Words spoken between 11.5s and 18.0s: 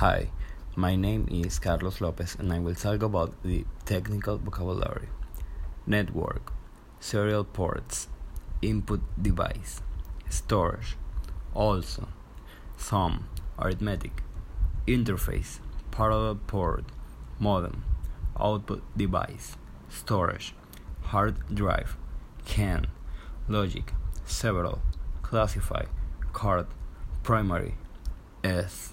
also, sum, arithmetic, interface, parallel port, modem,